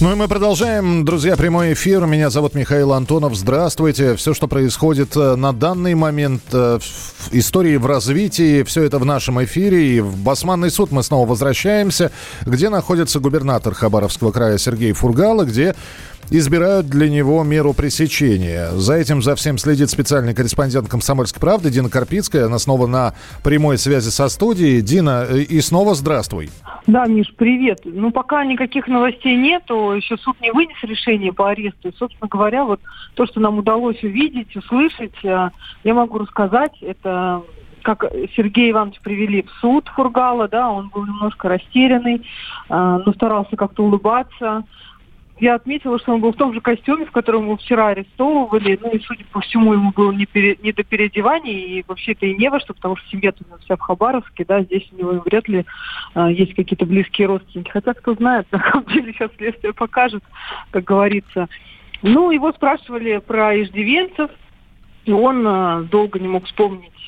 [0.00, 2.06] Ну и мы продолжаем, друзья, прямой эфир.
[2.06, 3.34] Меня зовут Михаил Антонов.
[3.34, 4.16] Здравствуйте.
[4.16, 9.04] Все, что происходит э, на данный момент э, в истории, в развитии, все это в
[9.04, 9.96] нашем эфире.
[9.96, 12.10] И в Басманный суд мы снова возвращаемся,
[12.46, 15.74] где находится губернатор Хабаровского края Сергей Фургала, где
[16.30, 18.70] избирают для него меру пресечения.
[18.70, 22.46] За этим, за всем следит специальный корреспондент «Комсомольской правды» Дина Карпицкая.
[22.46, 24.80] Она снова на прямой связи со студией.
[24.80, 26.50] Дина, э, и снова здравствуй.
[26.86, 27.80] Да, Миш, привет.
[27.84, 31.88] Ну, пока никаких новостей нету, еще суд не вынес решение по аресту.
[31.88, 32.80] И, собственно говоря, вот
[33.14, 35.50] то, что нам удалось увидеть, услышать, э,
[35.84, 36.72] я могу рассказать.
[36.80, 37.42] Это
[37.82, 38.04] как
[38.36, 42.20] Сергей Иванович привели в суд Фургала, да, он был немножко растерянный, э,
[42.68, 44.64] но старался как-то улыбаться
[45.40, 48.78] я отметила, что он был в том же костюме, в котором его вчера арестовывали.
[48.80, 51.52] Ну и, судя по всему, ему было не, пере, не до переодевания.
[51.52, 54.96] И вообще-то и не во что, потому что семья-то вся в Хабаровске, да, здесь у
[54.96, 55.64] него вряд ли
[56.14, 57.70] а, есть какие-то близкие родственники.
[57.70, 60.22] Хотя, кто знает, на самом деле сейчас следствие покажет,
[60.70, 61.48] как говорится.
[62.02, 64.30] Ну, его спрашивали про иждивенцев,
[65.06, 66.99] и он э, долго не мог вспомнить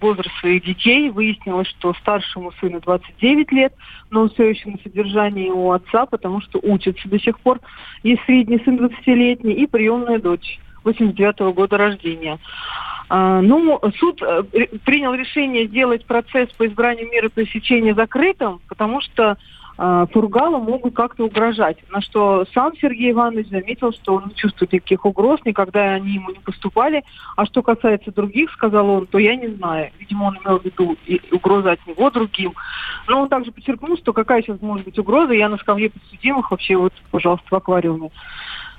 [0.00, 1.10] возраст своих детей.
[1.10, 3.74] Выяснилось, что старшему сыну 29 лет,
[4.10, 7.60] но он все еще на содержании у отца, потому что учится до сих пор.
[8.02, 12.38] Есть средний сын 20-летний и приемная дочь 89 -го года рождения.
[13.10, 14.42] А, ну, суд э,
[14.84, 19.38] принял решение сделать процесс по избранию меры пресечения закрытым, потому что
[19.78, 21.78] э, Фургала могут как-то угрожать.
[21.90, 26.30] На что сам Сергей Иванович заметил, что он не чувствует никаких угроз, никогда они ему
[26.30, 27.04] не поступали.
[27.36, 29.90] А что касается других, сказал он, то я не знаю.
[29.98, 32.54] Видимо, он имел в виду и угрозы от него другим.
[33.06, 36.76] Но он также подчеркнул, что какая сейчас может быть угроза, я на скамье подсудимых вообще
[36.76, 38.10] вот, пожалуйста, в аквариуме.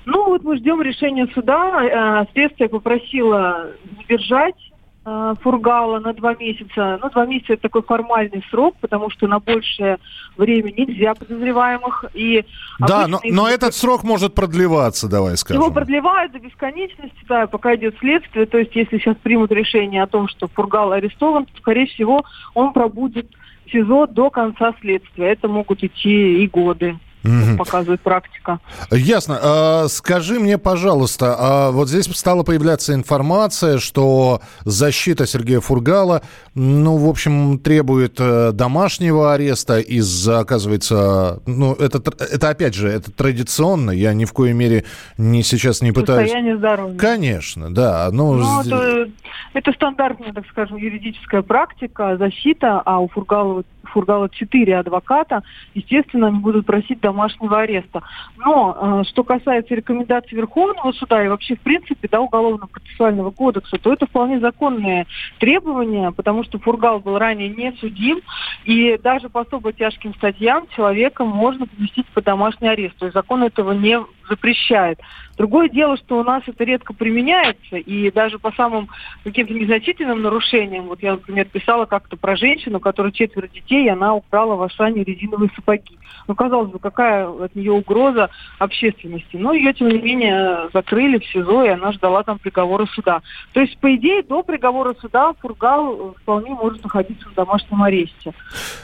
[0.04, 2.22] Ну вот мы ждем решения суда.
[2.22, 4.69] Э, следствие попросило задержать Э,
[5.02, 6.98] Фургала на два месяца.
[7.02, 9.96] Ну, два месяца это такой формальный срок, потому что на большее
[10.36, 12.04] время нельзя подозреваемых.
[12.12, 12.44] И
[12.78, 15.62] да, но, но этот срок может продлеваться, давай скажем.
[15.62, 18.44] Его продлевают до бесконечности, да, пока идет следствие.
[18.44, 22.22] То есть, если сейчас примут решение о том, что Фургал арестован, то, скорее всего,
[22.52, 23.26] он пробудет
[23.72, 25.28] СИЗО до конца следствия.
[25.30, 27.56] Это могут идти и годы угу.
[27.58, 28.60] показывает практика.
[28.90, 29.38] Ясно.
[29.42, 36.22] А, скажи мне, пожалуйста, а вот здесь стала появляться информация, что защита Сергея Фургала,
[36.54, 43.10] ну, в общем, требует э, домашнего ареста из-за, оказывается, ну, это, это опять же, это
[43.10, 44.84] традиционно, я ни в коей мере
[45.18, 46.30] не сейчас не пытаюсь...
[46.30, 46.96] Состояние здоровья.
[46.96, 48.08] Конечно, да.
[48.12, 49.10] Ну, ну это,
[49.54, 55.42] это стандартная, так скажем, юридическая практика, защита, а у Фургала Фургала четыре адвоката,
[55.74, 58.02] естественно, они будут просить домашнего ареста.
[58.38, 63.92] Но э, что касается рекомендаций Верховного суда и вообще, в принципе, да, Уголовно-процессуального кодекса, то
[63.92, 65.06] это вполне законные
[65.38, 68.20] требования, потому что Фургал был ранее не судим,
[68.64, 72.96] и даже по особо тяжким статьям человека можно поместить под домашний арест.
[72.96, 73.98] То есть закон этого не
[74.30, 74.98] запрещает.
[75.36, 78.88] Другое дело, что у нас это редко применяется, и даже по самым
[79.24, 84.14] каким-то незначительным нарушениям, вот я, например, писала как-то про женщину, которая четверо детей, и она
[84.14, 85.98] украла в Ашане резиновые сапоги.
[86.28, 89.36] Ну, казалось бы, какая от нее угроза общественности.
[89.36, 93.22] Но ее, тем не менее, закрыли в СИЗО, и она ждала там приговора суда.
[93.52, 98.32] То есть, по идее, до приговора суда Фургал вполне может находиться в домашнем аресте.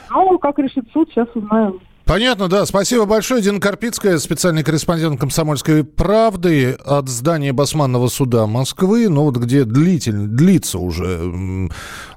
[0.09, 1.79] Ну, как решит суд, сейчас узнаем.
[2.07, 2.65] Понятно, да.
[2.65, 3.41] Спасибо большое.
[3.41, 10.25] Дина Карпицкая, специальный корреспондент «Комсомольской правды» от здания Басманного суда Москвы, ну вот где длительно,
[10.25, 11.69] длится уже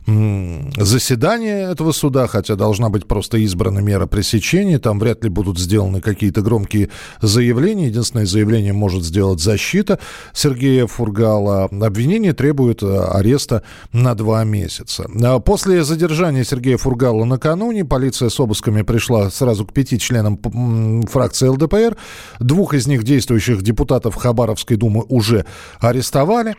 [0.06, 6.00] заседание этого суда, хотя должна быть просто избрана мера пресечения, там вряд ли будут сделаны
[6.00, 6.90] какие-то громкие
[7.20, 7.88] заявления.
[7.88, 9.98] Единственное заявление может сделать защита
[10.32, 11.64] Сергея Фургала.
[11.64, 13.62] Обвинение требует э, ареста
[13.92, 15.06] на два месяца.
[15.22, 20.38] А после задержания Сергея Фургала накануне полиция с обысками пришла сразу к пяти членам
[21.06, 21.96] фракции ЛДПР.
[22.38, 25.46] Двух из них действующих депутатов Хабаровской думы уже
[25.80, 26.56] арестовали.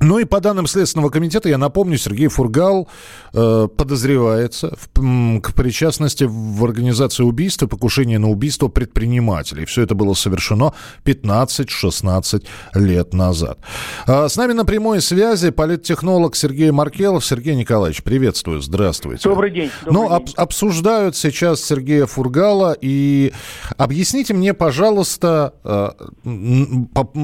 [0.00, 2.86] Ну и по данным Следственного комитета, я напомню, Сергей Фургал
[3.32, 9.64] э, подозревается в, к причастности в организации убийства, покушения на убийство предпринимателей.
[9.64, 12.44] Все это было совершено 15-16
[12.74, 13.58] лет назад.
[14.06, 17.24] А с нами на прямой связи политтехнолог Сергей Маркелов.
[17.24, 19.26] Сергей Николаевич, приветствую, здравствуйте.
[19.26, 19.70] Добрый день.
[19.86, 22.76] Добрый ну, об, обсуждают сейчас Сергея Фургала.
[22.78, 23.32] И
[23.78, 25.90] объясните мне, пожалуйста, э,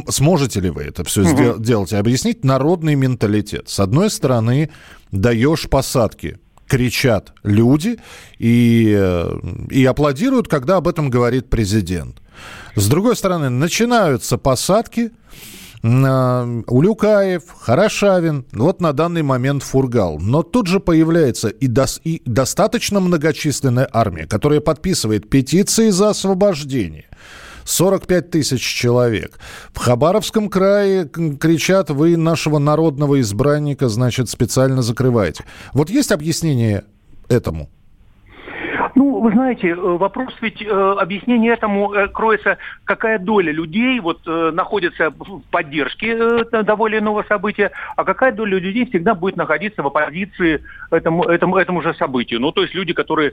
[0.09, 1.63] сможете ли вы это все угу.
[1.63, 3.69] сделать, объяснить на народный менталитет.
[3.69, 4.71] С одной стороны,
[5.11, 6.39] даешь посадки,
[6.69, 7.99] кричат люди
[8.39, 12.19] и, э, и аплодируют, когда об этом говорит президент.
[12.77, 15.11] С другой стороны, начинаются посадки,
[15.83, 20.21] Улюкаев, Хорошавин, вот на данный момент Фургал.
[20.21, 27.07] Но тут же появляется и, дос, и достаточно многочисленная армия, которая подписывает петиции за освобождение.
[27.65, 29.39] 45 тысяч человек.
[29.73, 35.45] В Хабаровском крае кричат, вы нашего народного избранника, значит, специально закрываете.
[35.73, 36.85] Вот есть объяснение
[37.29, 37.69] этому?
[39.23, 45.11] Вы знаете, э, вопрос ведь э, объяснение этому э, кроется, какая доля людей вот находится
[45.11, 51.23] в поддержке того иного события, а какая доля людей всегда будет находиться в оппозиции этому,
[51.23, 52.41] этому, этому же событию.
[52.41, 53.33] Ну, то есть люди, которые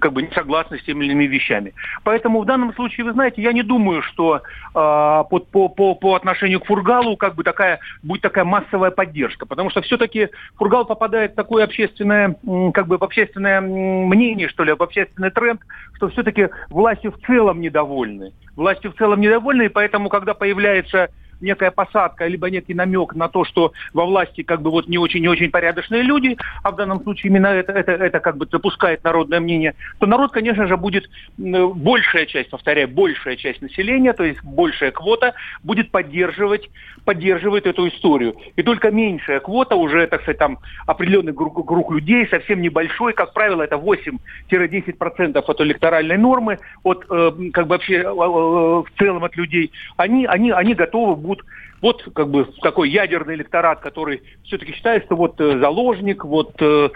[0.00, 1.74] как бы не согласны с теми или иными вещами.
[2.02, 4.40] Поэтому в данном случае, вы знаете, я не думаю, что э,
[4.74, 9.68] по, по, по, по отношению к Фургалу как бы такая, будет такая массовая поддержка, потому
[9.68, 12.36] что все-таки Фургал попадает в такое общественное,
[12.72, 14.82] как бы в общественное мнение, что ли, в
[15.26, 15.60] общественный тренд,
[15.94, 18.32] что все-таки властью в целом недовольны.
[18.56, 21.10] Властью в целом недовольны, и поэтому, когда появляется
[21.40, 25.20] некая посадка, либо некий намек на то, что во власти как бы вот не очень
[25.20, 29.04] не очень порядочные люди, а в данном случае именно это, это, это как бы допускает
[29.04, 34.42] народное мнение, то народ, конечно же, будет, большая часть, повторяю, большая часть населения, то есть
[34.44, 36.70] большая квота, будет поддерживать,
[37.04, 38.36] поддерживает эту историю.
[38.56, 43.32] И только меньшая квота, уже, так сказать, там определенный круг, круг людей, совсем небольшой, как
[43.32, 49.72] правило, это 8-10% от электоральной нормы, от, э, как бы вообще в целом от людей,
[49.96, 51.44] они, они, они готовы будут
[51.82, 56.88] вот как бы такой ядерный электорат, который все-таки считает, что вот э, заложник, вот э,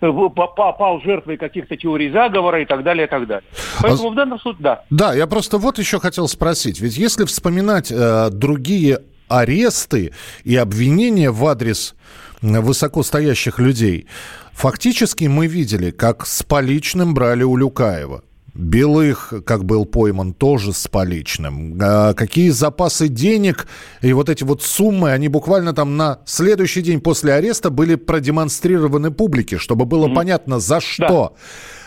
[0.00, 3.48] попал жертвой каких-то теорий заговора и так далее, и так далее.
[3.80, 4.12] Поэтому а...
[4.12, 4.84] в данном случае, да.
[4.90, 10.12] Да, я просто вот еще хотел спросить, ведь если вспоминать э, другие аресты
[10.42, 11.94] и обвинения в адрес
[12.42, 14.06] высокостоящих людей,
[14.52, 18.22] фактически мы видели, как с поличным брали у Люкаева
[18.54, 21.78] Белых, как был пойман, тоже с поличным.
[21.80, 23.66] А какие запасы денег
[24.02, 29.10] и вот эти вот суммы, они буквально там на следующий день после ареста были продемонстрированы
[29.10, 30.14] публике, чтобы было mm-hmm.
[30.14, 31.36] понятно, за что.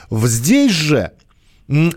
[0.09, 0.27] Да.
[0.27, 1.11] Здесь же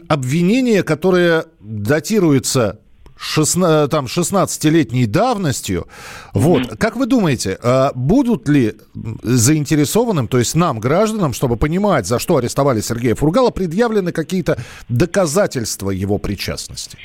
[0.08, 2.80] обвинение, которое датируется
[3.16, 5.86] 16, там, 16-летней давностью.
[6.34, 6.62] Вот.
[6.62, 6.76] Mm-hmm.
[6.76, 8.74] Как вы думаете, а будут ли
[9.22, 14.58] заинтересованным, то есть нам, гражданам, чтобы понимать, за что арестовали Сергея Фургала, предъявлены какие-то
[14.88, 16.98] доказательства его причастности?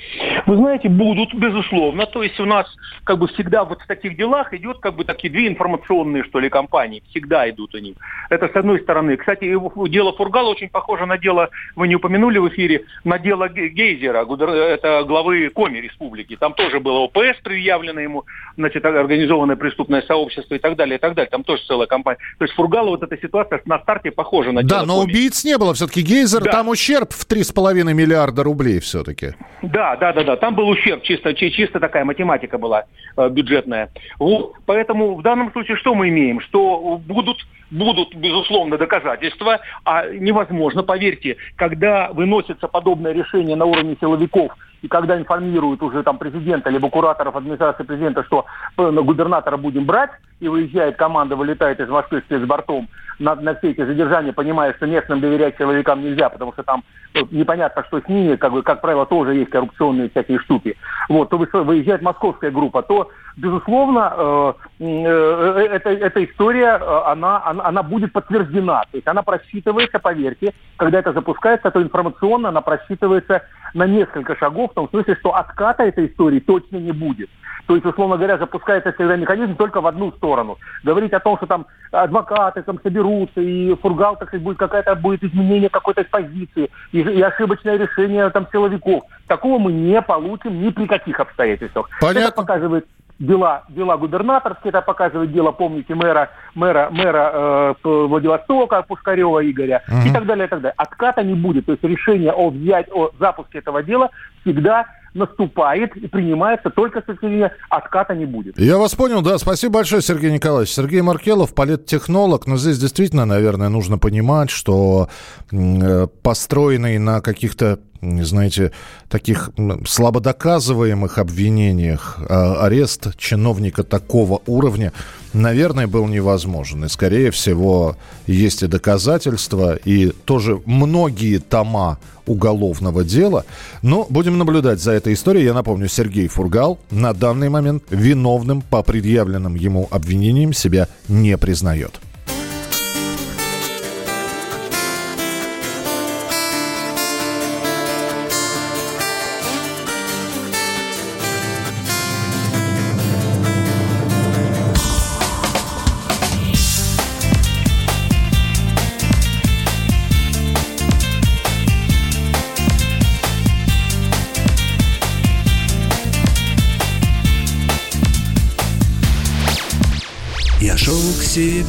[0.46, 2.06] Вы знаете, будут, безусловно.
[2.06, 2.68] То есть у нас
[3.04, 6.50] как бы всегда вот в таких делах идет как бы такие две информационные, что ли,
[6.50, 7.04] компании.
[7.10, 7.96] Всегда идут они.
[8.30, 9.18] Это с одной стороны.
[9.18, 9.46] Кстати,
[9.90, 15.04] дело Фургала очень похоже на дело, вы не упомянули в эфире, на дело Гейзера, это
[15.04, 16.36] главы Коми Республики.
[16.36, 18.24] Там тоже было ОПС предъявлено ему,
[18.58, 21.30] значит, организованное преступное сообщество и так далее, и так далее.
[21.30, 22.20] Там тоже целая компания.
[22.38, 25.12] То есть Фургала вот эта ситуация на старте похожа на дело Да, но Коми.
[25.12, 25.74] убийц не было.
[25.74, 26.52] Все-таки Гейзер, да.
[26.52, 29.34] там ущерб в 3,5 миллиарда рублей все-таки.
[29.62, 30.31] Да, да, да, да.
[30.38, 32.86] Там был ущерб, чисто, чисто такая математика была
[33.18, 33.90] э, бюджетная.
[34.20, 34.54] Вот.
[34.66, 36.40] Поэтому в данном случае что мы имеем?
[36.42, 37.38] Что будут,
[37.70, 44.52] будут, безусловно, доказательства, а невозможно, поверьте, когда выносится подобное решение на уровне силовиков,
[44.82, 48.46] и когда информируют уже там президента, либо кураторов администрации президента, что
[48.78, 52.90] э, губернатора будем брать, и выезжает команда, вылетает из Москвы с бортом
[53.20, 57.20] на, на все эти задержания, понимая, что местным доверять силовикам нельзя, потому что там э,
[57.30, 60.76] непонятно, что с ними, как, бы, как правило, тоже есть коррупционные всякие штуки,
[61.08, 63.10] вот, то выезжает московская группа, то,
[63.42, 68.84] безусловно, э, э, эта, эта история, э, она, она, она будет подтверждена.
[68.92, 73.42] То есть она просчитывается, поверьте, когда это запускается, то информационно она просчитывается
[73.74, 77.30] на несколько шагов, в том смысле, что отката этой истории точно не будет.
[77.68, 80.58] То есть, условно говоря, запускается всегда механизм только в одну сторону.
[80.84, 85.24] Говорить о том, что там адвокаты там соберутся, и фургал, так сказать, будет какая-то будет
[85.24, 89.04] изменение какой-то позиции, и, и ошибочное решение там силовиков.
[89.28, 91.90] Такого мы не получим ни при каких обстоятельствах.
[92.02, 92.20] Понятно.
[92.20, 92.88] Это показывает
[93.22, 100.08] дела, дела губернаторские, это показывает дело, помните, мэра, мэра, мэра э, Владивостока, Пушкарева Игоря угу.
[100.08, 100.74] и так далее, и так далее.
[100.78, 101.68] Отката не будет.
[101.68, 104.10] То есть решение о, взять, о запуске этого дела
[104.42, 108.58] всегда наступает и принимается только с точки отката не будет.
[108.58, 109.38] Я вас понял, да.
[109.38, 110.74] Спасибо большое, Сергей Николаевич.
[110.74, 112.48] Сергей Маркелов, политтехнолог.
[112.48, 115.10] Но здесь действительно, наверное, нужно понимать, что
[115.52, 118.72] э, построенный на каких-то знаете,
[119.10, 119.52] таких
[119.88, 124.92] слабо доказываемых обвинениях а, арест чиновника такого уровня,
[125.34, 126.86] наверное, был невозможен.
[126.86, 133.46] И, скорее всего, есть и доказательства, и тоже многие тома уголовного дела.
[133.82, 135.46] Но будем наблюдать за этой историей.
[135.46, 142.00] Я напомню, Сергей Фургал на данный момент виновным по предъявленным ему обвинениям себя не признает.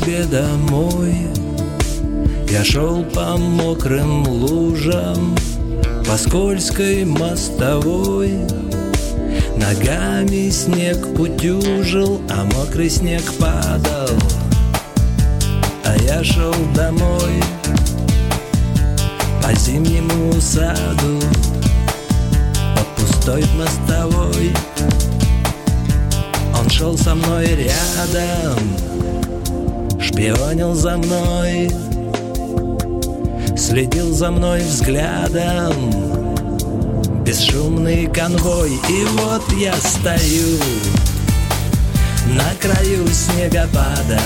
[0.02, 1.14] Себе домой.
[2.50, 5.36] Я шел по мокрым лужам
[6.06, 8.32] По скользкой мостовой.
[9.56, 14.18] Ногами снег утюжил, а мокрый снег падал.
[15.84, 17.42] А я шел домой
[19.42, 21.20] По зимнему саду
[22.76, 24.52] По пустой мостовой.
[26.58, 28.58] Он шел со мной рядом
[30.02, 31.70] Шпионил за мной
[33.56, 35.72] Следил за мной взглядом.
[37.24, 40.58] Бесшумный конвой И вот я стою
[42.34, 44.20] На краю снегопада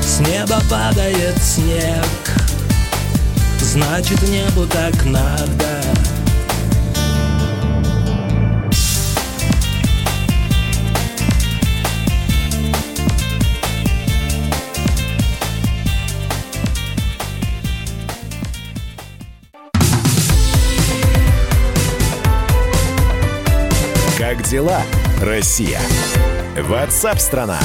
[0.00, 2.06] С неба падает снег
[3.58, 5.99] Значит небу так надо
[24.42, 24.82] дела,
[25.20, 25.80] Россия?
[26.56, 27.58] Ватсап-страна!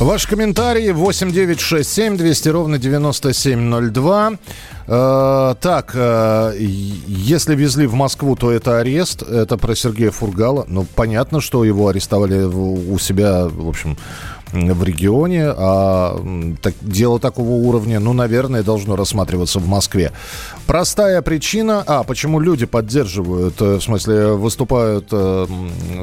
[0.00, 4.32] Ваши комментарии 8967 200 ровно 9702.
[4.86, 9.22] Э, так, э, если везли в Москву, то это арест.
[9.22, 10.64] Это про Сергея Фургала.
[10.68, 13.98] Ну, понятно, что его арестовали у себя, в общем,
[14.52, 16.20] в регионе, а
[16.62, 20.12] так, дело такого уровня, ну, наверное, должно рассматриваться в Москве.
[20.66, 25.46] Простая причина, а, почему люди поддерживают, э, в смысле, выступают э,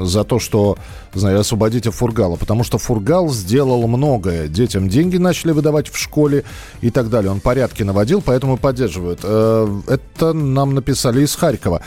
[0.02, 0.76] за то, что,
[1.24, 4.48] освободите Фургала, потому что Фургал сделал многое.
[4.48, 6.44] Детям деньги начали выдавать в школе
[6.80, 7.30] и так далее.
[7.30, 9.20] Он порядки наводил, поэтому поддерживают.
[9.22, 11.82] Э, это нам написали из Харькова.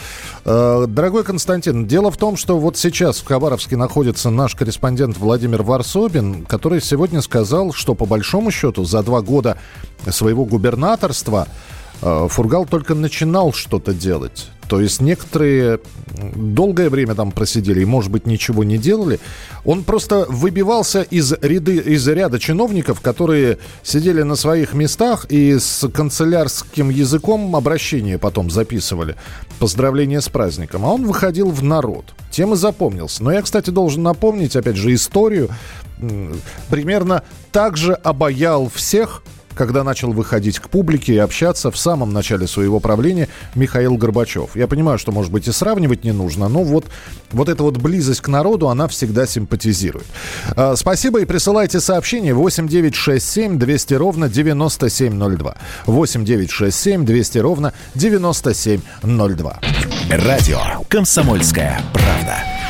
[0.45, 5.63] Э, дорогой Константин, дело в том, что вот сейчас в Хабаровске находится наш корреспондент Владимир
[5.63, 9.57] Варсобин, который сегодня сказал, что по большому счету за два года
[10.09, 11.48] своего губернаторства
[12.01, 14.50] э, Фургал только начинал что-то делать.
[14.69, 15.79] То есть некоторые
[16.35, 19.19] долгое время там просидели и, может быть, ничего не делали.
[19.65, 25.89] Он просто выбивался из, ряды, из ряда чиновников, которые сидели на своих местах и с
[25.89, 29.15] канцелярским языком обращение потом записывали.
[29.57, 30.85] Поздравления с праздником.
[30.85, 32.13] А он выходил в народ.
[32.29, 33.23] Тем и запомнился.
[33.23, 35.49] Но я, кстати, должен напомнить, опять же, историю.
[36.69, 39.23] Примерно так же обаял всех–
[39.55, 44.55] когда начал выходить к публике и общаться в самом начале своего правления Михаил Горбачев.
[44.55, 46.85] Я понимаю, что, может быть, и сравнивать не нужно, но вот,
[47.31, 50.07] вот эта вот близость к народу, она всегда симпатизирует.
[50.55, 55.55] А, спасибо и присылайте сообщение 8967 200 ровно 9702.
[55.85, 59.59] 8967 200 ровно 9702.
[60.09, 62.68] Радио «Комсомольская правда».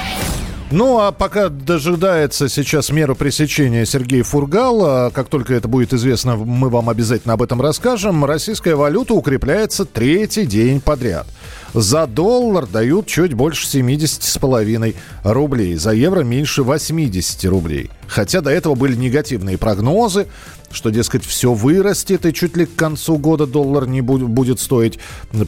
[0.71, 6.35] Ну, а пока дожидается сейчас меру пресечения Сергей Фургал, а как только это будет известно,
[6.35, 11.25] мы вам обязательно об этом расскажем, российская валюта укрепляется третий день подряд.
[11.73, 17.89] За доллар дают чуть больше 70,5 рублей, за евро меньше 80 рублей.
[18.07, 20.27] Хотя до этого были негативные прогнозы,
[20.71, 24.99] что, дескать, все вырастет, и чуть ли к концу года доллар не будет стоить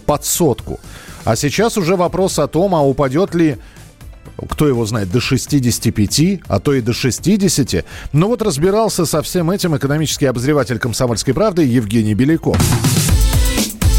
[0.07, 0.79] под сотку.
[1.25, 3.57] А сейчас уже вопрос о том, а упадет ли
[4.49, 7.85] кто его знает, до 65, а то и до 60.
[8.13, 12.57] Но вот разбирался со всем этим экономический обозреватель «Комсомольской правды» Евгений Беляков.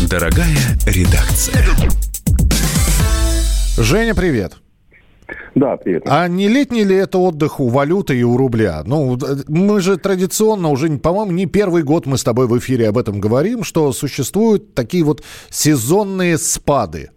[0.08, 1.64] Дорогая редакция.
[3.78, 4.54] Женя, привет.
[5.54, 6.02] Да, привет.
[6.06, 8.82] А не летний ли это отдых у валюты и у рубля?
[8.84, 9.18] Ну,
[9.48, 13.20] мы же традиционно уже, по-моему, не первый год мы с тобой в эфире об этом
[13.20, 17.10] говорим, что существуют такие вот сезонные спады.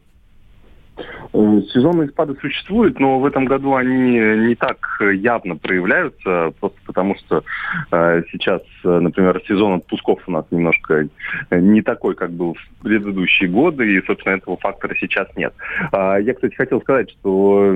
[1.35, 4.77] Э, сезонные спады существуют, но в этом году они не так
[5.13, 7.43] явно проявляются, просто потому что
[7.91, 11.07] э, сейчас, э, например, сезон отпусков у нас немножко
[11.51, 15.53] не такой, как был в предыдущие годы, и, собственно, этого фактора сейчас нет.
[15.91, 17.73] Э, я, кстати, хотел сказать, что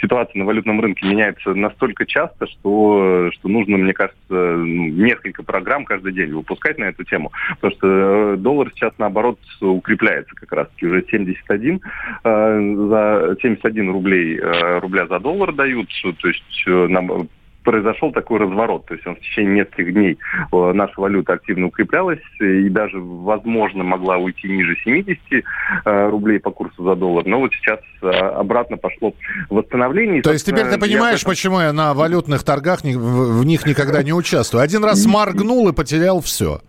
[0.00, 5.84] ситуация на валютном рынке меняется настолько часто, что, что нужно, мне кажется, ну, несколько программ
[5.84, 11.04] каждый день выпускать на эту тему, потому что доллар сейчас, наоборот, укрепляется как раз-таки уже
[11.10, 11.80] 71
[12.24, 15.88] э, за 71 рублей, э, рубля за доллар дают,
[16.20, 17.28] то есть э, нам
[17.64, 18.86] произошел такой разворот.
[18.86, 20.18] То есть он в течение нескольких дней
[20.52, 25.18] э, наша валюта активно укреплялась и даже, возможно, могла уйти ниже 70
[25.84, 27.24] рублей по курсу за доллар.
[27.24, 29.14] Но вот сейчас обратно пошло
[29.48, 30.22] восстановление.
[30.22, 31.30] То есть теперь ты понимаешь, этом...
[31.30, 34.62] почему я на валютных торгах в них никогда не участвую?
[34.62, 36.60] Один раз моргнул и потерял все.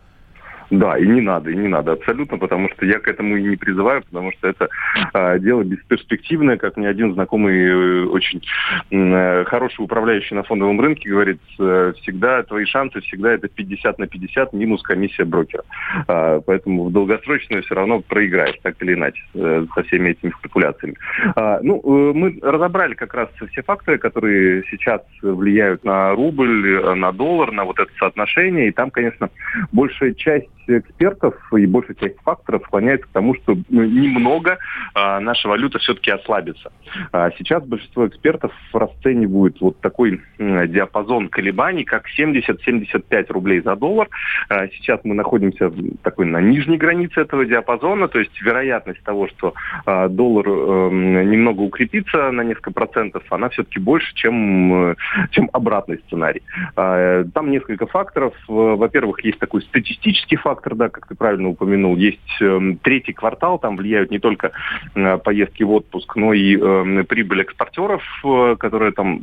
[0.74, 3.58] Да, и не надо, и не надо абсолютно, потому что я к этому и не
[3.58, 4.70] призываю, потому что это
[5.14, 8.42] э, дело бесперспективное, как мне один знакомый э, очень
[8.90, 14.08] э, хороший управляющий на фондовом рынке говорит, э, всегда твои шансы, всегда это 50 на
[14.08, 15.64] 50 минус комиссия брокера.
[16.08, 20.96] Э, поэтому в долгосрочную все равно проиграешь, так или иначе, э, со всеми этими спекуляциями.
[21.36, 26.96] Э, ну, э, мы разобрали как раз все факторы, которые сейчас влияют на рубль, э,
[26.96, 29.30] на доллар, на вот это соотношение, и там, конечно,
[29.72, 34.58] большая часть экспертов и большая часть факторов склоняется к тому, что ну, немного
[34.94, 36.72] а, наша валюта все-таки ослабится.
[37.12, 44.10] А сейчас большинство экспертов расценивают вот такой а, диапазон колебаний, как 70-75 рублей за доллар.
[44.50, 49.54] А, сейчас мы находимся такой на нижней границе этого диапазона, то есть вероятность того, что
[49.86, 54.96] а, доллар а, немного укрепится на несколько процентов, она все-таки больше, чем,
[55.32, 56.42] чем обратный сценарий.
[56.76, 58.34] А, там несколько факторов.
[58.48, 61.96] Во-первых, есть такой статистический фактор, фактор, да, как ты правильно упомянул.
[61.96, 64.52] Есть э, третий квартал, там влияют не только
[64.96, 69.22] э, поездки в отпуск, но и э, прибыль экспортеров, э, которая там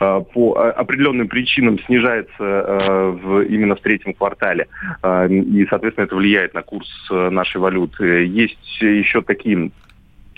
[0.00, 4.66] э, по определенным причинам снижается э, в, именно в третьем квартале.
[5.02, 8.26] Э, и, соответственно, это влияет на курс э, нашей валюты.
[8.26, 9.89] Есть еще такие Э,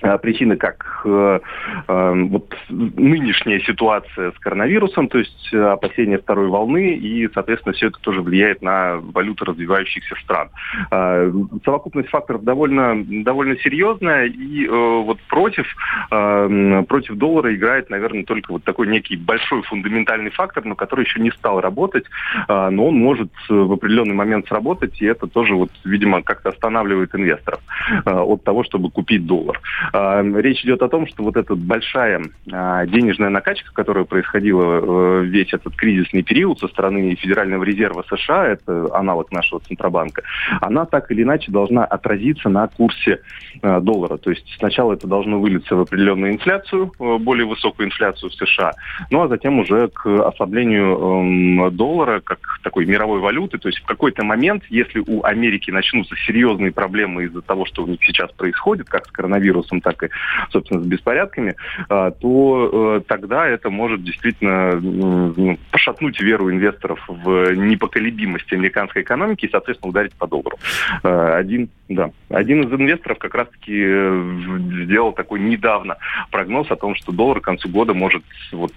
[0.02, 1.40] причины, как э,
[1.88, 7.88] э, вот нынешняя ситуация с коронавирусом, то есть э, опасения второй волны, и, соответственно, все
[7.88, 10.50] это тоже влияет на валюты развивающихся стран.
[10.90, 11.32] Э,
[11.64, 15.66] совокупность факторов довольно, довольно серьезная, и э, вот против,
[16.10, 21.20] э, против доллара играет, наверное, только вот такой некий большой фундаментальный фактор, но который еще
[21.20, 22.04] не стал работать,
[22.48, 27.14] э, но он может в определенный момент сработать, и это тоже, вот, видимо, как-то останавливает
[27.14, 27.60] инвесторов
[28.04, 29.60] э, от того, чтобы купить доллар.
[29.92, 35.24] А, речь идет о том, что вот эта большая а, денежная накачка, которая происходила э,
[35.24, 40.22] весь этот кризисный период со стороны Федерального резерва США, это аналог нашего Центробанка,
[40.60, 43.20] она так или иначе должна отразиться на курсе
[43.60, 44.16] э, доллара.
[44.16, 48.72] То есть сначала это должно вылиться в определенную инфляцию, э, более высокую инфляцию в США,
[49.10, 53.58] ну а затем уже к ослаблению эм, доллара как такой мировой валюты.
[53.58, 57.86] То есть в какой-то момент, если у Америки начнутся серьезные проблемы из-за того, что у
[57.86, 60.08] них сейчас происходит, как с коронавирусом, так и,
[60.50, 61.54] собственно, с беспорядками,
[61.88, 69.46] а, то э, тогда это может действительно ну, пошатнуть веру инвесторов в непоколебимость американской экономики
[69.46, 70.58] и, соответственно, ударить по доллару.
[71.02, 74.48] А, один, да, один из инвесторов как раз-таки э,
[74.84, 75.96] сделал такой недавно
[76.30, 78.72] прогноз о том, что доллар к концу года может вот,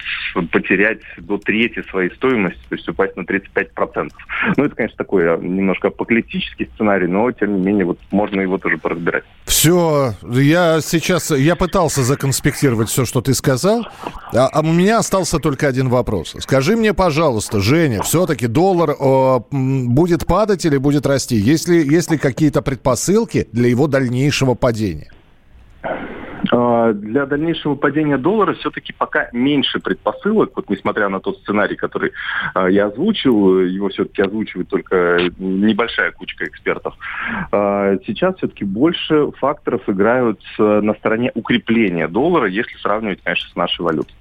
[0.51, 4.11] потерять до трети своей стоимости, то есть упасть на 35%.
[4.57, 8.57] Ну, это, конечно, такой э, немножко апокалиптический сценарий, но, тем не менее, вот можно его
[8.57, 9.23] тоже поразбирать.
[9.45, 13.87] Все, я сейчас, я пытался законспектировать все, что ты сказал,
[14.33, 16.35] а, а у меня остался только один вопрос.
[16.39, 21.35] Скажи мне, пожалуйста, Женя, все-таки доллар о, будет падать или будет расти?
[21.35, 25.11] Есть ли, есть ли какие-то предпосылки для его дальнейшего падения?
[26.55, 32.13] А, для дальнейшего падения доллара все-таки пока меньше предпосылок, вот несмотря на тот сценарий, который
[32.53, 36.95] а, я озвучил, его все-таки озвучивает только небольшая кучка экспертов.
[37.51, 43.81] А, сейчас все-таки больше факторов играют на стороне укрепления доллара, если сравнивать, конечно, с нашей
[43.81, 44.15] валютой.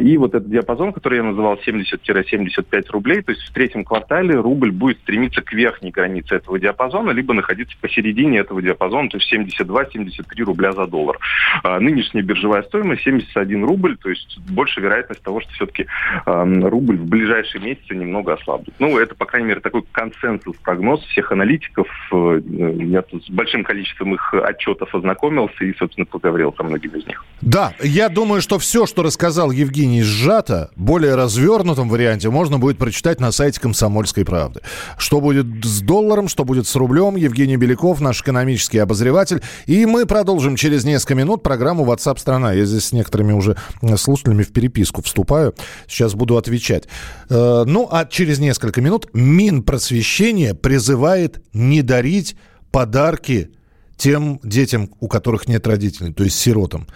[0.00, 4.72] И вот этот диапазон, который я называл 70-75 рублей, то есть в третьем квартале рубль
[4.72, 10.42] будет стремиться к верхней границе этого диапазона, либо находиться посередине этого диапазона, то есть 72-73
[10.42, 11.18] рубля за доллар.
[11.62, 15.86] А, нынешняя биржевая стоимость 71 рубль, то есть больше вероятность того, что все-таки
[16.24, 18.74] рубль в ближайшие месяцы немного ослабнет.
[18.78, 21.88] Ну, это, по крайней мере, такой консенсус, прогноз всех аналитиков.
[22.12, 22.40] Э,
[22.78, 27.24] я тут с большим количеством их отчетов ознакомился и, собственно, поговорил со многими из них.
[27.40, 33.20] Да, я думаю, что все, что рассказал Евгений сжато, более развернутом варианте можно будет прочитать
[33.20, 34.60] на сайте «Комсомольской правды».
[34.98, 39.40] Что будет с долларом, что будет с рублем, Евгений Беляков, наш экономический обозреватель.
[39.66, 42.52] И мы продолжим через несколько минут минут программу WhatsApp страна.
[42.52, 43.56] Я здесь с некоторыми уже
[43.96, 45.54] слушателями в переписку вступаю.
[45.88, 46.84] Сейчас буду отвечать.
[47.28, 52.36] Э, ну, а через несколько минут Минпросвещение призывает не дарить
[52.70, 53.50] подарки
[53.96, 56.86] тем детям, у которых нет родителей, то есть сиротам.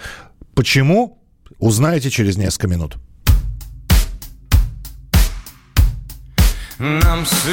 [0.54, 1.18] Почему?
[1.59, 2.96] Узнаете через несколько минут.
[6.78, 7.46] Нам с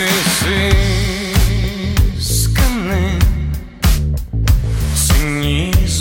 [2.15, 3.21] изысканным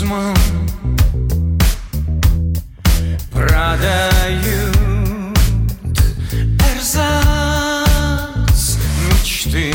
[0.01, 0.35] цинизмом
[3.31, 4.75] продают
[6.75, 7.01] эрзац
[9.07, 9.67] мечты.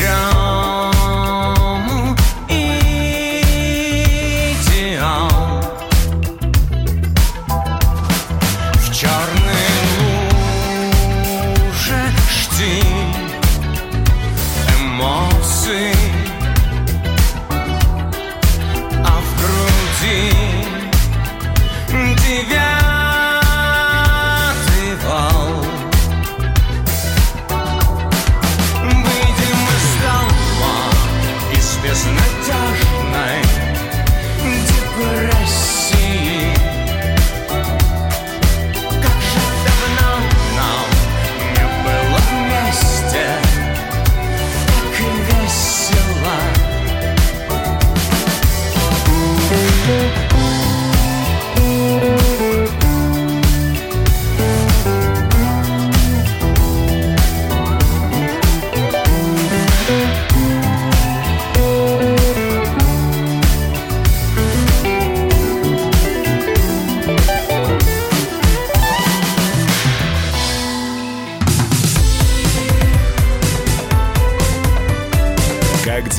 [0.00, 0.37] drown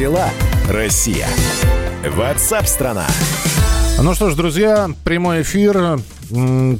[0.09, 0.29] дела,
[0.69, 1.27] Россия?
[2.15, 3.05] Ватсап-страна!
[4.01, 5.99] Ну что ж, друзья, прямой эфир.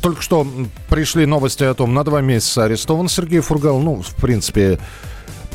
[0.02, 0.48] Только что
[0.90, 3.80] пришли новости о том, на два месяца арестован Сергей Фургал.
[3.80, 4.80] Ну, в принципе,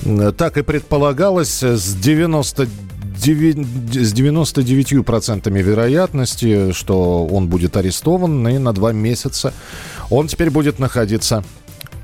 [0.04, 1.64] м, так и предполагалось.
[1.64, 9.52] С 99, с 99% вероятности, что он будет арестован и на два месяца
[10.10, 11.42] он теперь будет находиться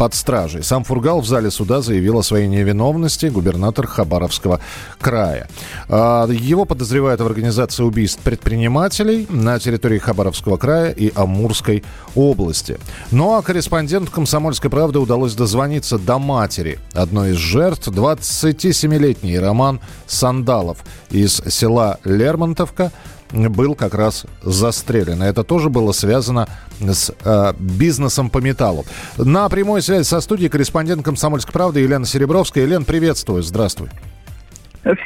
[0.00, 0.62] под стражей.
[0.62, 4.58] Сам Фургал в зале суда заявил о своей невиновности губернатор Хабаровского
[4.98, 5.46] края.
[5.90, 11.84] А, Его подозревают в организации убийств предпринимателей на территории Хабаровского края и Амурской
[12.14, 12.78] области.
[13.10, 20.78] Ну а корреспонденту «Комсомольской правды» удалось дозвониться до матери одной из жертв, 27-летний Роман Сандалов
[21.10, 22.90] из села Лермонтовка,
[23.32, 25.22] был как раз застрелен.
[25.22, 26.48] Это тоже было связано
[26.80, 28.84] с э, бизнесом по металлу.
[29.18, 32.64] На прямой связи со студией корреспондент «Комсомольской правды» Елена Серебровская.
[32.64, 33.42] Елена, приветствую.
[33.42, 33.88] Здравствуй.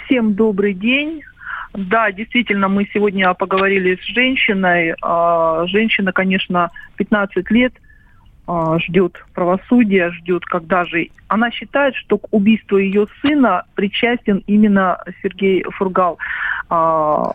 [0.05, 1.23] Всем добрый день.
[1.73, 4.95] Да, действительно, мы сегодня поговорили с женщиной.
[5.03, 7.75] А, Женщина, конечно, 15 лет
[8.79, 11.09] ждет правосудия, ждет, когда же...
[11.29, 16.19] Она считает, что к убийству ее сына причастен именно Сергей Фургал.
[16.69, 17.33] А,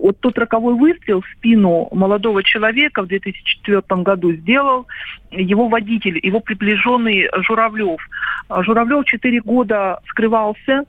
[0.00, 4.86] Вот тот роковой выстрел в спину молодого человека в 2004 году сделал
[5.30, 8.00] его водитель, его приближенный Журавлев.
[8.48, 10.84] А, Журавлев 4 года скрывался, а,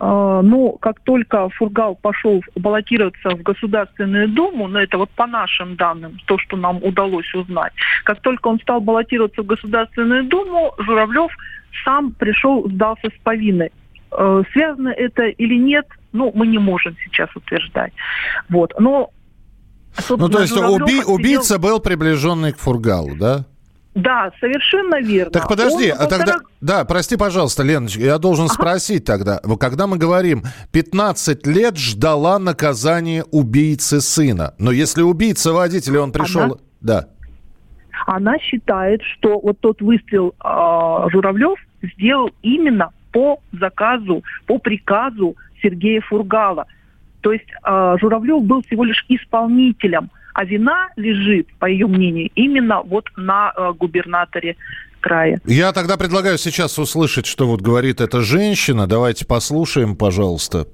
[0.00, 6.18] но как только Фургал пошел баллотироваться в Государственную Думу, ну это вот по нашим данным,
[6.26, 7.72] то, что нам удалось узнать,
[8.04, 11.30] как только он стал баллотироваться в Государственную Думу, Журавлев
[11.84, 13.70] сам пришел, сдался с повинной.
[14.12, 17.92] Э, Связано это или нет, ну, мы не можем сейчас утверждать.
[18.48, 18.72] Вот.
[18.78, 19.10] Но
[20.10, 23.44] ну, то есть уби, убийца был приближенный к Фургалу, да?
[23.94, 25.30] Да, совершенно верно.
[25.30, 26.32] Так подожди, Он а тогда...
[26.32, 26.40] Полтора...
[26.60, 28.54] Да, прости, пожалуйста, Леночка, я должен ага.
[28.54, 29.40] спросить тогда.
[29.60, 34.54] Когда мы говорим, 15 лет ждала наказания убийцы сына.
[34.58, 36.42] Но если убийца водителя, он пришел...
[36.42, 36.54] Она...
[36.80, 37.06] Да.
[38.06, 46.00] Она считает, что вот тот выстрел э, Журавлев сделал именно по заказу, по приказу Сергея
[46.00, 46.66] Фургала.
[47.20, 52.82] То есть э, Журавлев был всего лишь исполнителем– а вина лежит, по ее мнению, именно
[52.82, 54.56] вот на э, губернаторе
[55.00, 55.40] края.
[55.46, 58.86] Я тогда предлагаю сейчас услышать, что вот говорит эта женщина.
[58.86, 60.66] Давайте послушаем, пожалуйста.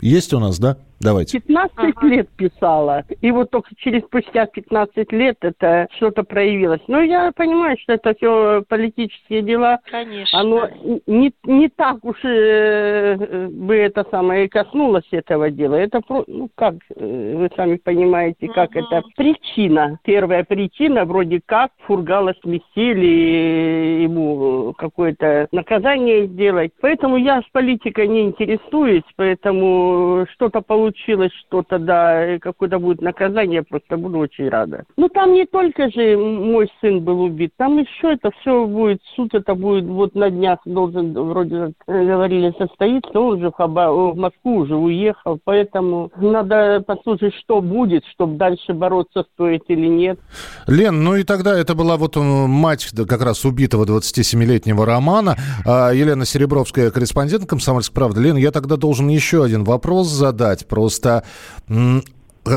[0.00, 0.78] Есть у нас, да?
[1.00, 1.38] Давайте.
[1.38, 2.06] 15 ага.
[2.06, 3.04] лет писала.
[3.20, 6.80] И вот только через спустя 15 лет это что-то проявилось.
[6.88, 9.78] Но я понимаю, что это все политические дела.
[9.90, 10.38] Конечно.
[10.38, 10.68] Оно
[11.06, 15.76] не, не так уж э, бы это самое коснулось этого дела.
[15.76, 18.80] Это, ну как, э, вы сами понимаете, как угу.
[18.80, 20.00] это причина.
[20.02, 26.72] Первая причина, вроде как, Фургала сместили, ему какое-то наказание сделать.
[26.80, 33.62] Поэтому я с политикой не интересуюсь, поэтому что-то получилось случилось что-то, да, какое-то будет наказание,
[33.62, 34.84] просто буду очень рада.
[34.96, 39.34] Ну, там не только же мой сын был убит, там еще это все будет, суд
[39.34, 44.58] это будет вот на днях должен, вроде говорили, состоится, он уже в, Хаба, в Москву
[44.58, 50.18] уже уехал, поэтому надо послушать, что будет, чтобы дальше бороться стоит или нет.
[50.66, 55.92] Лен, ну и тогда это была вот э, мать как раз убитого 27-летнего Романа, а
[55.92, 58.22] Елена Серебровская, корреспондент «Комсомольской правды».
[58.22, 61.24] Лен, я тогда должен еще один вопрос задать Просто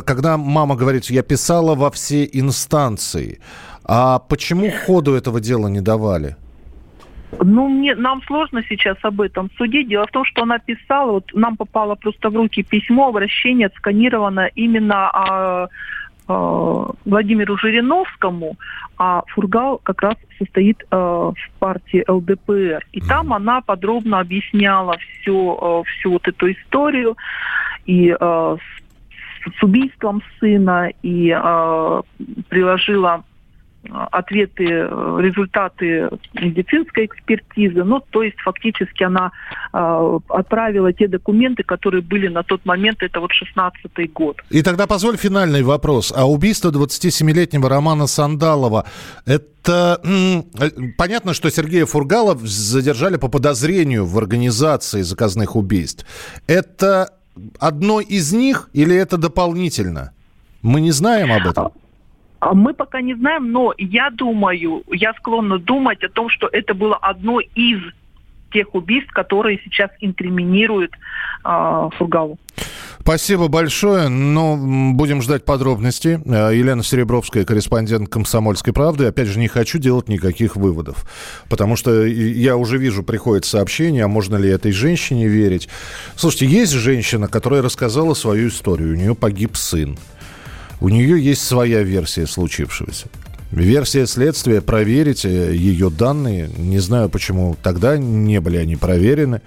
[0.05, 3.39] когда мама говорит, я писала во все инстанции,
[3.83, 6.35] а почему ходу этого дела не давали?
[7.43, 9.89] Ну, мне, нам сложно сейчас об этом судить.
[9.89, 14.51] Дело в том, что она писала, вот нам попало просто в руки письмо, обращение отсканировано
[14.53, 15.67] именно а,
[16.27, 18.57] а, Владимиру Жириновскому,
[18.97, 22.85] а Фургал как раз состоит а, в партии ЛДПР.
[22.91, 27.17] И там она подробно объясняла всю, а, всю вот эту историю
[27.85, 32.01] и э, с, с убийством сына, и э,
[32.49, 33.23] приложила
[33.83, 37.83] э, ответы, э, результаты медицинской экспертизы.
[37.83, 39.31] Ну, то есть фактически она
[39.73, 44.41] э, отправила те документы, которые были на тот момент, это вот 16-й год.
[44.49, 46.13] И тогда позволь финальный вопрос.
[46.15, 48.85] А убийство 27-летнего Романа Сандалова,
[49.25, 56.05] это э, понятно, что Сергея Фургалов задержали по подозрению в организации заказных убийств.
[56.47, 57.09] Это
[57.59, 60.13] одно из них или это дополнительно?
[60.61, 61.71] Мы не знаем об этом.
[62.39, 66.73] А мы пока не знаем, но я думаю, я склонна думать о том, что это
[66.73, 67.79] было одно из
[68.51, 70.91] тех убийств, которые сейчас инкриминируют
[71.45, 72.37] э, Фургалу.
[73.01, 74.09] Спасибо большое.
[74.09, 76.19] Ну, будем ждать подробностей.
[76.23, 79.05] Э, Елена Серебровская, корреспондент «Комсомольской правды».
[79.05, 81.05] Опять же, не хочу делать никаких выводов,
[81.49, 85.67] потому что я уже вижу, приходит сообщение, а можно ли этой женщине верить.
[86.15, 88.93] Слушайте, есть женщина, которая рассказала свою историю.
[88.93, 89.97] У нее погиб сын.
[90.79, 93.07] У нее есть своя версия случившегося.
[93.51, 96.49] Версия следствия, проверите ее данные.
[96.57, 99.41] Не знаю, почему тогда не были они проверены.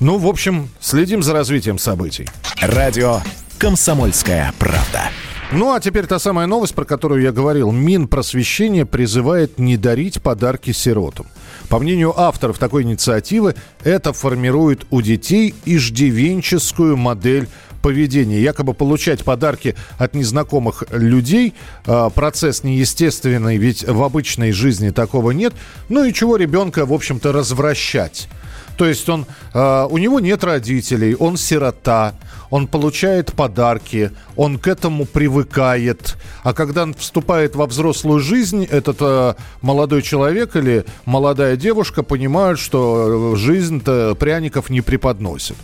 [0.00, 2.26] Ну, в общем, следим за развитием событий.
[2.60, 3.20] Радио
[3.58, 5.10] «Комсомольская правда».
[5.52, 7.70] Ну, а теперь та самая новость, про которую я говорил.
[7.70, 11.26] Минпросвещение призывает не дарить подарки сиротам.
[11.68, 13.54] По мнению авторов такой инициативы,
[13.84, 17.48] это формирует у детей иждивенческую модель
[17.84, 18.40] поведения.
[18.40, 21.52] Якобы получать подарки от незнакомых людей
[21.84, 25.52] э, процесс неестественный, ведь в обычной жизни такого нет.
[25.90, 28.28] Ну и чего ребенка, в общем-то, развращать.
[28.76, 32.14] То есть он, э, у него нет родителей, он сирота,
[32.50, 36.16] он получает подарки, он к этому привыкает.
[36.42, 42.58] А когда он вступает во взрослую жизнь, этот э, молодой человек или молодая девушка понимают,
[42.58, 45.56] что жизнь-то пряников не преподносит.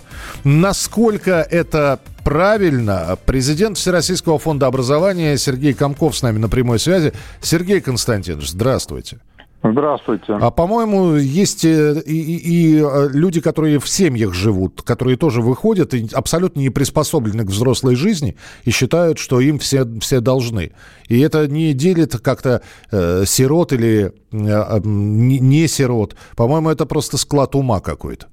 [0.44, 3.16] Насколько это правильно.
[3.26, 7.12] Президент Всероссийского фонда образования Сергей Комков с нами на прямой связи.
[7.40, 9.18] Сергей Константинович, здравствуйте.
[9.62, 10.38] Здравствуйте.
[10.40, 15.42] А по-моему, есть э, и, и, и э, люди, которые в семьях живут, которые тоже
[15.42, 20.72] выходят и абсолютно не приспособлены к взрослой жизни и считают, что им все, все должны.
[21.08, 26.16] И это не делит как-то э, сирот или э, э не, не сирот.
[26.36, 28.28] По-моему, это просто склад ума какой-то.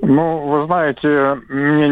[0.00, 1.88] Ну, вы знаете, мне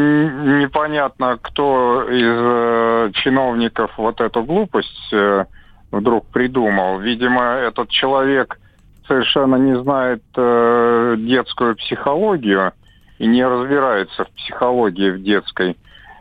[0.62, 5.44] непонятно, кто из э, чиновников вот эту глупость э,
[5.90, 6.99] вдруг придумал.
[6.99, 8.59] Видимо, этот человек
[9.07, 12.72] совершенно не знает э, детскую психологию
[13.18, 15.77] и не разбирается в психологии в детской.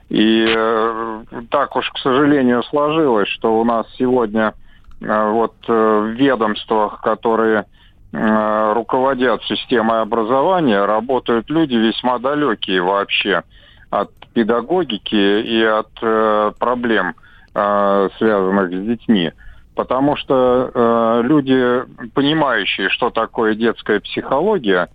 [0.10, 4.54] И э, так уж, к сожалению, сложилось, что у нас сегодня
[5.02, 7.66] э, вот э, в ведомствах, которые
[8.14, 13.44] э, руководят системой образования, работают люди весьма далекие вообще
[13.90, 17.16] от педагогики и от э, проблем,
[17.56, 19.32] э, связанных с детьми.
[19.76, 21.84] Потому что э, люди,
[22.14, 24.90] понимающие, что такое детская психология,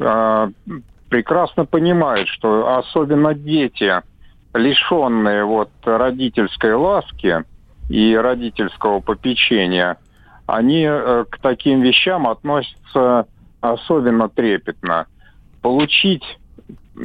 [0.00, 0.48] э,
[1.08, 4.02] прекрасно понимают, что особенно дети,
[4.52, 7.44] лишенные вот родительской ласки
[7.88, 9.98] и родительского попечения,
[10.46, 13.26] они э, к таким вещам относятся
[13.60, 15.06] особенно трепетно.
[15.62, 16.24] Получить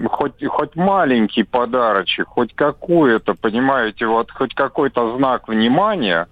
[0.07, 6.27] хоть, хоть маленький подарочек, хоть какую-то, понимаете, вот хоть какой-то знак внимания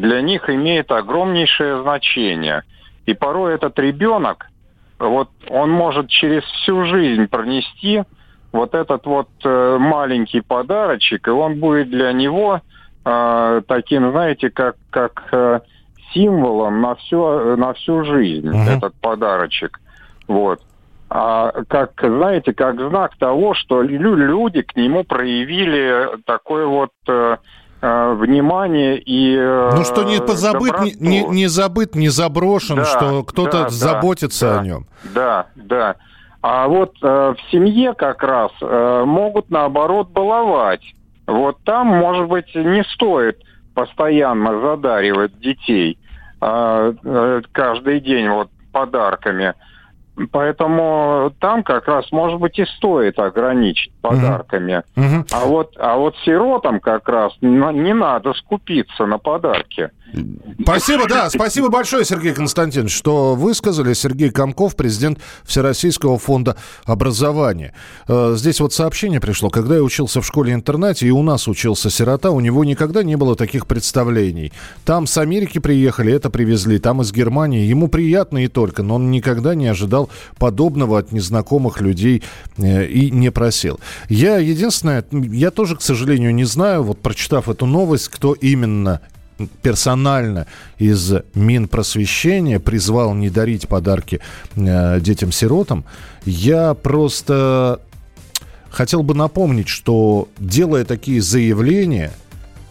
[0.00, 2.62] для них имеет огромнейшее значение.
[3.06, 4.46] И порой этот ребенок,
[4.98, 8.02] вот он может через всю жизнь пронести
[8.52, 12.60] вот этот вот э, маленький подарочек, и он будет для него
[13.04, 15.60] э, таким, знаете, как, как э,
[16.12, 18.76] символом на всю, на всю жизнь, uh-huh.
[18.76, 19.80] этот подарочек.
[20.26, 20.60] Вот
[21.10, 27.36] а, как, знаете, как знак того, что люди к нему проявили такое вот э
[27.80, 33.22] внимание и э, Ну, что не позабыт, не, не, не забыт, не заброшен, да, что
[33.22, 34.86] кто-то да, заботится да, о нем.
[35.14, 35.96] Да, да.
[36.42, 40.82] А вот э, в семье как раз э, могут, наоборот, баловать.
[41.26, 43.38] Вот там, может быть, не стоит
[43.74, 45.98] постоянно задаривать детей
[46.40, 49.54] э, э, каждый день вот подарками.
[50.30, 54.82] Поэтому там как раз, может быть, и стоит ограничить подарками.
[54.96, 55.24] Угу.
[55.32, 59.90] А, вот, а вот сиротам как раз не надо скупиться на подарки.
[60.62, 63.92] Спасибо, да, спасибо большое, Сергей Константинович, что высказали.
[63.92, 67.74] Сергей Комков, президент Всероссийского фонда образования.
[68.08, 69.50] Э, здесь вот сообщение пришло.
[69.50, 73.36] Когда я учился в школе-интернате, и у нас учился сирота, у него никогда не было
[73.36, 74.52] таких представлений.
[74.84, 77.66] Там с Америки приехали, это привезли, там из Германии.
[77.66, 80.07] Ему приятно и только, но он никогда не ожидал
[80.38, 82.22] подобного от незнакомых людей
[82.56, 83.80] э, и не просил.
[84.08, 89.00] Я единственное, я тоже, к сожалению, не знаю, вот прочитав эту новость, кто именно
[89.62, 90.46] персонально
[90.78, 94.20] из Минпросвещения призвал не дарить подарки
[94.56, 95.84] э, детям-сиротам,
[96.24, 97.80] я просто
[98.70, 102.12] хотел бы напомнить, что делая такие заявления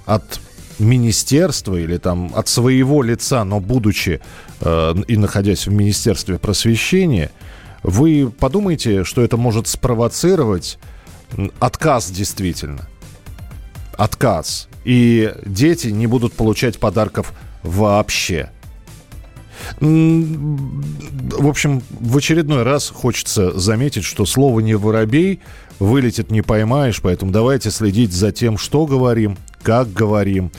[0.06, 0.40] от
[0.80, 4.22] министерства или там от своего лица, но будучи
[4.62, 7.32] э, и находясь в Министерстве просвещения,
[7.84, 10.78] вы подумаете, что это может спровоцировать
[11.60, 12.88] отказ действительно.
[13.98, 18.52] Отказ и дети не будут получать подарков вообще.
[19.80, 25.42] В общем, в очередной раз хочется заметить, что слово «не воробей»
[25.80, 30.52] вылетит не поймаешь, поэтому давайте следить за тем, что говорим, как говорим.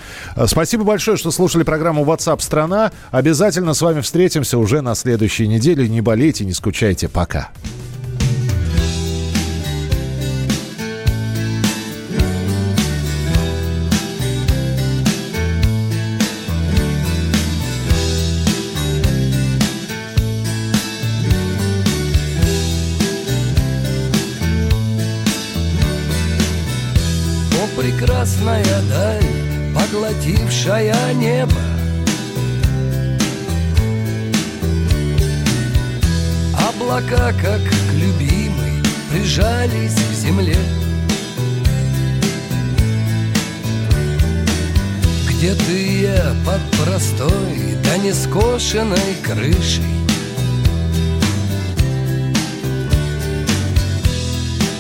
[0.47, 2.93] Спасибо большое, что слушали программу WhatsApp страна.
[3.11, 5.89] Обязательно с вами встретимся уже на следующей неделе.
[5.89, 7.09] Не болейте, не скучайте.
[7.09, 7.51] Пока.
[30.69, 31.53] Поглотившая небо.
[36.69, 40.57] Облака, как к любимой, прижались к земле.
[45.31, 49.85] Где ты я под простой, да не скошенной крышей?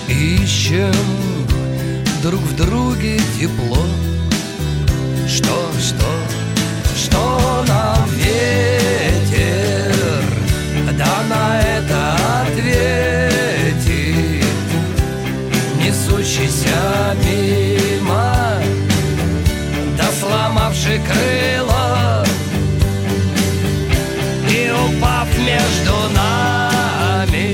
[0.08, 0.92] Ищем
[2.22, 3.86] друг в друге тепло.
[5.88, 6.10] Что,
[6.94, 9.94] что, нам ветер,
[10.92, 13.88] да на это ответит,
[15.82, 18.60] несущийся мимо,
[19.96, 22.22] да сломавший крыло.
[24.46, 27.46] И упав между нами,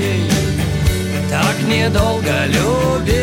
[1.29, 3.14] так недолго любимый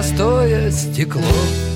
[0.00, 1.69] простое стекло.